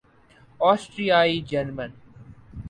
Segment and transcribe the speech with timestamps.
[0.59, 1.89] آسٹریائی German